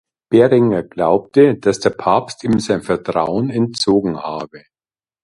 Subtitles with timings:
[0.31, 4.63] Berenger glaubte, dass der Papst ihm sein Vertrauen entzogen habe.